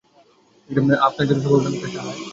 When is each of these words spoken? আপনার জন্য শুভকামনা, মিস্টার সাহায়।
আপনার 1.07 1.25
জন্য 1.29 1.41
শুভকামনা, 1.43 1.69
মিস্টার 1.69 1.89
সাহায়। 1.95 2.19